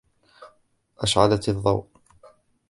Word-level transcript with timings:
أشعلَت 1.03 1.49
الضوء. 1.49 1.85